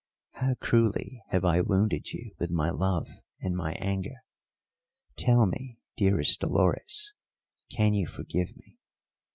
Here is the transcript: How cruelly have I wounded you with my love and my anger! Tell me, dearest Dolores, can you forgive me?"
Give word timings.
How 0.31 0.55
cruelly 0.55 1.21
have 1.27 1.45
I 1.45 1.61
wounded 1.61 2.11
you 2.11 2.33
with 2.39 2.49
my 2.49 2.71
love 2.71 3.07
and 3.39 3.55
my 3.55 3.73
anger! 3.73 4.23
Tell 5.15 5.45
me, 5.45 5.77
dearest 5.95 6.39
Dolores, 6.39 7.13
can 7.69 7.93
you 7.93 8.07
forgive 8.07 8.57
me?" 8.57 8.79